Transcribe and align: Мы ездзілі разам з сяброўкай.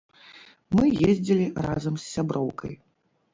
Мы 0.79 0.85
ездзілі 1.13 1.45
разам 1.67 1.93
з 2.01 2.03
сяброўкай. 2.15 2.73